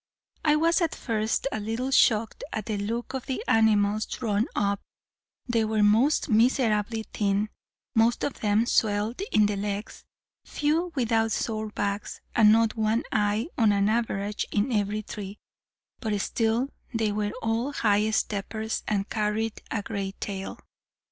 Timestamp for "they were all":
16.95-17.71